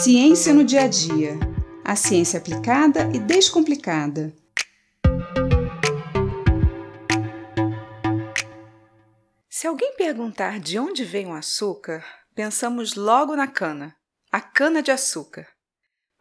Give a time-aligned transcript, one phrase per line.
[0.00, 1.36] Ciência no dia a dia.
[1.84, 4.32] A ciência aplicada e descomplicada.
[9.50, 13.96] Se alguém perguntar de onde vem o açúcar, pensamos logo na cana,
[14.30, 15.48] a cana de açúcar.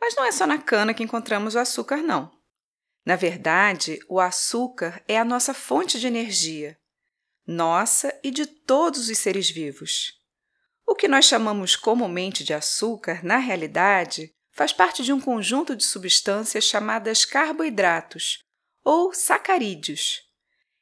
[0.01, 2.31] Mas não é só na cana que encontramos o açúcar, não.
[3.05, 6.75] Na verdade, o açúcar é a nossa fonte de energia,
[7.45, 10.16] nossa e de todos os seres vivos.
[10.89, 15.83] O que nós chamamos comumente de açúcar, na realidade, faz parte de um conjunto de
[15.83, 18.39] substâncias chamadas carboidratos
[18.85, 20.21] ou sacarídeos.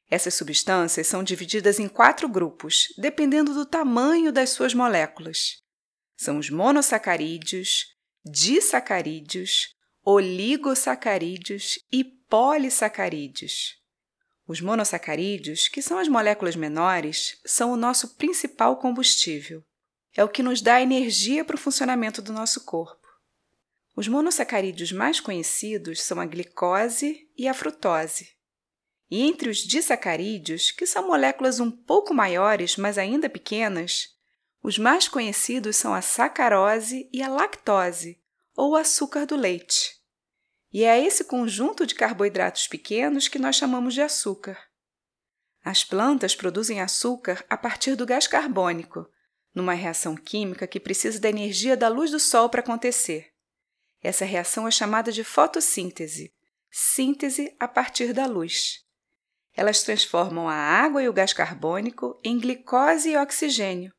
[0.07, 5.63] Essas substâncias são divididas em quatro grupos, dependendo do tamanho das suas moléculas.
[6.15, 7.87] São os monossacarídeos,
[8.23, 9.69] disacarídeos,
[10.03, 13.73] oligosacarídeos e polissacarídeos.
[14.47, 19.65] Os monossacarídeos, que são as moléculas menores, são o nosso principal combustível
[20.15, 23.05] é o que nos dá energia para o funcionamento do nosso corpo.
[23.95, 28.35] Os monossacarídeos mais conhecidos são a glicose e a frutose.
[29.09, 34.15] E entre os disacarídeos, que são moléculas um pouco maiores, mas ainda pequenas,
[34.63, 38.19] os mais conhecidos são a sacarose e a lactose,
[38.55, 39.95] ou açúcar do leite.
[40.73, 44.57] E é esse conjunto de carboidratos pequenos que nós chamamos de açúcar.
[45.63, 49.07] As plantas produzem açúcar a partir do gás carbônico,
[49.55, 53.31] numa reação química que precisa da energia da luz do Sol para acontecer.
[54.03, 56.33] Essa reação é chamada de fotossíntese,
[56.69, 58.83] síntese a partir da luz.
[59.55, 63.93] Elas transformam a água e o gás carbônico em glicose e oxigênio.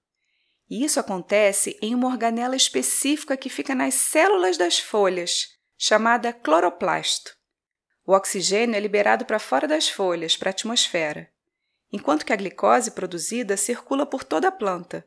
[0.69, 5.49] E isso acontece em uma organela específica que fica nas células das folhas,
[5.79, 7.35] chamada cloroplasto.
[8.05, 11.31] O oxigênio é liberado para fora das folhas, para a atmosfera,
[11.91, 15.07] enquanto que a glicose produzida circula por toda a planta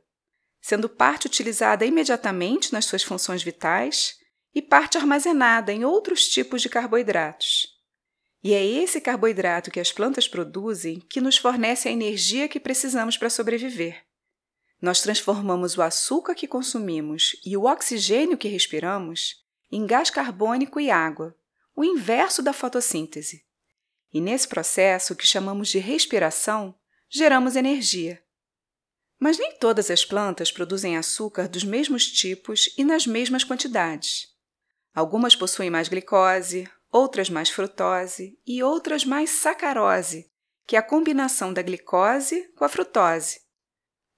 [0.62, 4.18] sendo parte utilizada imediatamente nas suas funções vitais
[4.54, 7.80] e parte armazenada em outros tipos de carboidratos.
[8.44, 13.18] E é esse carboidrato que as plantas produzem que nos fornece a energia que precisamos
[13.18, 14.06] para sobreviver.
[14.82, 20.90] Nós transformamos o açúcar que consumimos e o oxigênio que respiramos em gás carbônico e
[20.90, 21.36] água,
[21.76, 23.46] o inverso da fotossíntese.
[24.12, 26.74] E nesse processo, que chamamos de respiração,
[27.10, 28.24] geramos energia.
[29.20, 34.28] Mas nem todas as plantas produzem açúcar dos mesmos tipos e nas mesmas quantidades.
[34.96, 40.32] Algumas possuem mais glicose, outras mais frutose e outras mais sacarose,
[40.66, 43.42] que é a combinação da glicose com a frutose.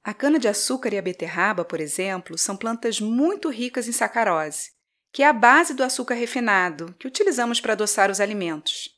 [0.04, 4.72] A cana-de-açúcar e a beterraba, por exemplo, são plantas muito ricas em sacarose,
[5.12, 8.90] que é a base do açúcar refinado que utilizamos para adoçar os alimentos.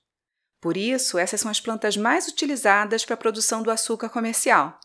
[0.61, 4.79] Por isso, essas são as plantas mais utilizadas para a produção do açúcar comercial.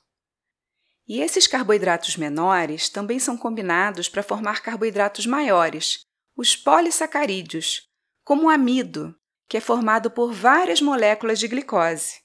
[1.09, 6.05] E esses carboidratos menores também são combinados para formar carboidratos maiores,
[6.37, 7.89] os polissacarídeos,
[8.23, 9.17] como o amido,
[9.49, 12.21] que é formado por várias moléculas de glicose.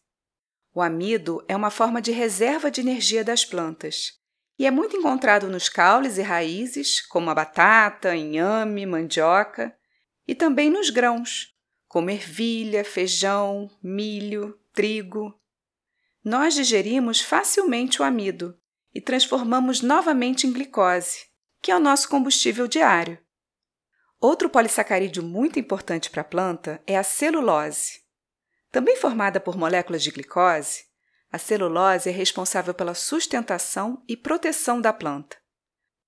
[0.76, 4.22] O amido é uma forma de reserva de energia das plantas
[4.60, 9.76] e é muito encontrado nos caules e raízes, como a batata, inhame, mandioca,
[10.28, 11.54] e também nos grãos,
[11.88, 15.34] como ervilha, feijão, milho, trigo.
[16.24, 18.58] Nós digerimos facilmente o amido
[18.94, 21.26] e transformamos novamente em glicose,
[21.62, 23.18] que é o nosso combustível diário.
[24.20, 28.02] Outro polissacarídeo muito importante para a planta é a celulose.
[28.72, 30.86] Também formada por moléculas de glicose,
[31.32, 35.36] a celulose é responsável pela sustentação e proteção da planta.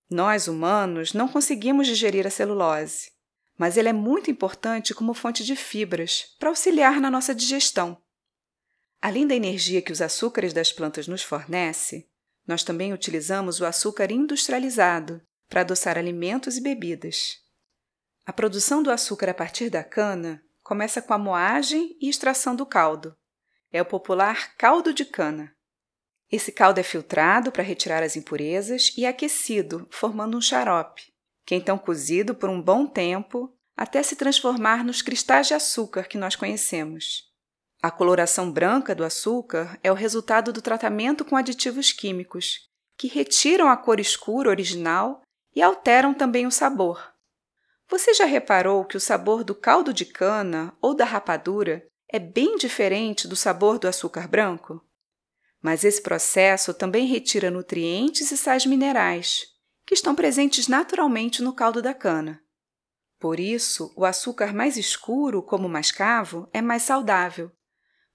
[0.10, 3.12] Nós, humanos, não conseguimos digerir a celulose,
[3.58, 7.98] mas ela é muito importante como fonte de fibras para auxiliar na nossa digestão.
[9.02, 12.08] Além da energia que os açúcares das plantas nos fornecem,
[12.48, 17.38] nós também utilizamos o açúcar industrializado para adoçar alimentos e bebidas.
[18.26, 22.66] A produção do açúcar a partir da cana começa com a moagem e extração do
[22.66, 23.16] caldo.
[23.72, 25.54] É o popular caldo de cana.
[26.32, 31.14] Esse caldo é filtrado para retirar as impurezas e aquecido, formando um xarope,
[31.46, 36.06] que é então cozido por um bom tempo até se transformar nos cristais de açúcar
[36.06, 37.32] que nós conhecemos.
[37.86, 42.68] A coloração branca do açúcar é o resultado do tratamento com aditivos químicos,
[42.98, 45.22] que retiram a cor escura original
[45.56, 47.14] e alteram também o sabor.
[47.88, 52.58] Você já reparou que o sabor do caldo de cana ou da rapadura é bem
[52.58, 54.84] diferente do sabor do açúcar branco?
[55.62, 59.46] Mas esse processo também retira nutrientes e sais minerais,
[59.86, 62.42] que estão presentes naturalmente no caldo da cana.
[63.20, 67.52] Por isso, o açúcar mais escuro, como o mascavo, é mais saudável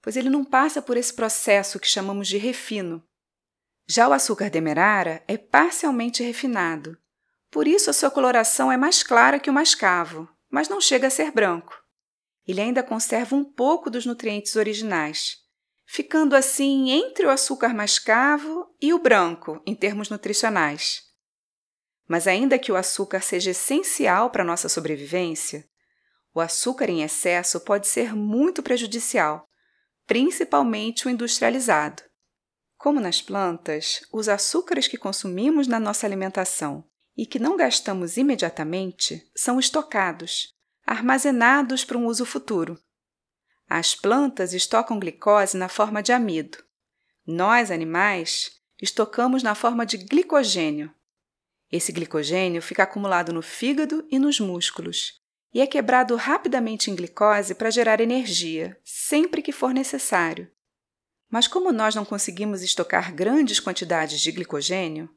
[0.01, 3.03] pois ele não passa por esse processo que chamamos de refino.
[3.87, 6.97] Já o açúcar demerara é parcialmente refinado,
[7.51, 11.09] Por isso a sua coloração é mais clara que o mascavo, mas não chega a
[11.09, 11.75] ser branco.
[12.47, 15.35] Ele ainda conserva um pouco dos nutrientes originais,
[15.85, 21.01] ficando assim entre o açúcar mascavo e o branco em termos nutricionais.
[22.07, 25.67] Mas ainda que o açúcar seja essencial para nossa sobrevivência,
[26.33, 29.45] o açúcar em excesso pode ser muito prejudicial,
[30.11, 32.03] principalmente o industrializado.
[32.77, 36.83] Como nas plantas, os açúcares que consumimos na nossa alimentação
[37.15, 40.53] e que não gastamos imediatamente são estocados,
[40.85, 42.77] armazenados para um uso futuro.
[43.69, 46.57] As plantas estocam glicose na forma de amido.
[47.25, 50.93] Nós, animais, estocamos na forma de glicogênio.
[51.71, 55.20] Esse glicogênio fica acumulado no fígado e nos músculos
[55.53, 60.49] e é quebrado rapidamente em glicose para gerar energia, sempre que for necessário.
[61.29, 65.09] Mas como nós não conseguimos estocar grandes quantidades de glicogênio,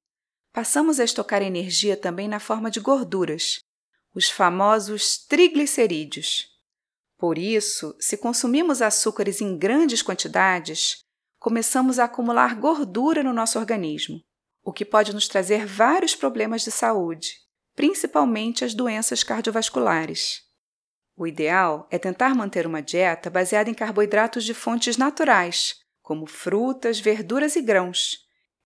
[0.52, 3.60] passamos a estocar energia também na forma de gorduras,
[4.14, 6.48] os famosos triglicerídeos.
[7.18, 10.98] Por isso, se consumimos açúcares em grandes quantidades,
[11.38, 14.20] começamos a acumular gordura no nosso organismo,
[14.62, 17.43] o que pode nos trazer vários problemas de saúde,
[17.74, 20.42] principalmente as doenças cardiovasculares.
[21.16, 26.98] O ideal é tentar manter uma dieta baseada em carboidratos de fontes naturais, como frutas,
[26.98, 28.18] verduras e grãos,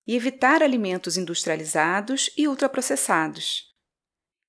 [0.06, 3.64] e evitar alimentos industrializados e ultraprocessados.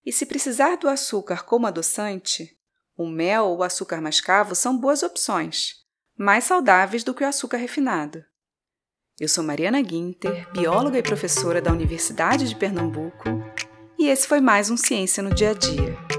[0.06, 2.58] E se precisar do açúcar como adoçante,
[2.96, 5.76] o mel ou o açúcar mascavo são boas opções,
[6.18, 8.24] mais saudáveis do que o açúcar refinado.
[9.20, 13.26] Eu sou Mariana Guinter, bióloga e professora da Universidade de Pernambuco
[14.00, 16.19] e esse foi mais um Ciência no Dia a Dia.